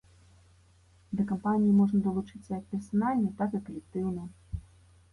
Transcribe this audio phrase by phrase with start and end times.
[1.19, 4.23] Да кампаніі можна далучыцца як персанальна, так і калектыўна.